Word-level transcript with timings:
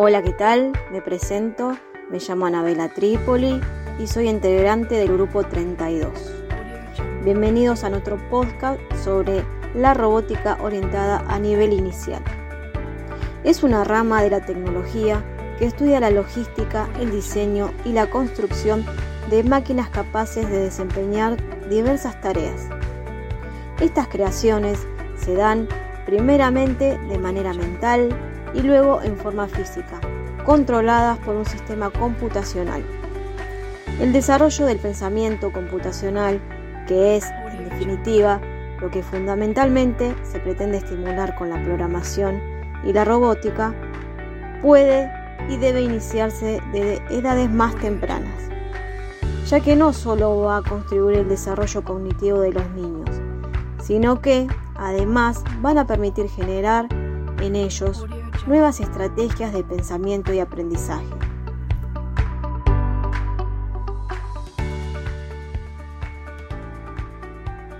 Hola, 0.00 0.22
¿qué 0.22 0.32
tal? 0.32 0.70
Me 0.92 1.02
presento, 1.02 1.76
me 2.08 2.20
llamo 2.20 2.46
Anabela 2.46 2.88
Trípoli 2.88 3.60
y 3.98 4.06
soy 4.06 4.28
integrante 4.28 4.94
del 4.94 5.12
grupo 5.12 5.42
32. 5.42 6.12
Bienvenidos 7.24 7.82
a 7.82 7.90
nuestro 7.90 8.16
podcast 8.30 8.80
sobre 9.02 9.44
la 9.74 9.94
robótica 9.94 10.56
orientada 10.60 11.24
a 11.26 11.40
nivel 11.40 11.72
inicial. 11.72 12.22
Es 13.42 13.64
una 13.64 13.82
rama 13.82 14.22
de 14.22 14.30
la 14.30 14.46
tecnología 14.46 15.20
que 15.58 15.64
estudia 15.64 15.98
la 15.98 16.10
logística, 16.10 16.88
el 17.00 17.10
diseño 17.10 17.72
y 17.84 17.90
la 17.90 18.08
construcción 18.08 18.86
de 19.30 19.42
máquinas 19.42 19.88
capaces 19.88 20.48
de 20.48 20.60
desempeñar 20.60 21.36
diversas 21.68 22.20
tareas. 22.20 22.68
Estas 23.80 24.06
creaciones 24.06 24.78
se 25.16 25.34
dan 25.34 25.66
primeramente 26.06 26.96
de 26.98 27.18
manera 27.18 27.52
mental, 27.52 28.10
y 28.54 28.62
luego 28.62 29.02
en 29.02 29.16
forma 29.16 29.46
física, 29.48 30.00
controladas 30.44 31.18
por 31.18 31.36
un 31.36 31.44
sistema 31.44 31.90
computacional. 31.90 32.82
El 34.00 34.12
desarrollo 34.12 34.66
del 34.66 34.78
pensamiento 34.78 35.52
computacional, 35.52 36.40
que 36.86 37.16
es, 37.16 37.24
en 37.52 37.68
definitiva, 37.68 38.40
lo 38.80 38.90
que 38.90 39.02
fundamentalmente 39.02 40.14
se 40.22 40.38
pretende 40.38 40.78
estimular 40.78 41.34
con 41.36 41.50
la 41.50 41.62
programación 41.62 42.40
y 42.84 42.92
la 42.92 43.04
robótica, 43.04 43.74
puede 44.62 45.10
y 45.48 45.56
debe 45.56 45.82
iniciarse 45.82 46.60
desde 46.72 47.02
edades 47.10 47.50
más 47.50 47.74
tempranas, 47.76 48.48
ya 49.46 49.60
que 49.60 49.76
no 49.76 49.92
solo 49.92 50.40
va 50.40 50.58
a 50.58 50.62
contribuir 50.62 51.18
el 51.18 51.28
desarrollo 51.28 51.82
cognitivo 51.82 52.40
de 52.40 52.52
los 52.52 52.70
niños, 52.70 53.10
sino 53.82 54.20
que 54.20 54.46
además 54.76 55.42
van 55.60 55.78
a 55.78 55.86
permitir 55.86 56.28
generar 56.28 56.86
en 57.40 57.56
ellos 57.56 58.06
nuevas 58.46 58.80
estrategias 58.80 59.52
de 59.52 59.64
pensamiento 59.64 60.32
y 60.32 60.38
aprendizaje. 60.38 61.17